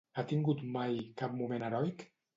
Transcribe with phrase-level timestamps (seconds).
[0.19, 2.07] Ha tingut mai cap moment heroic?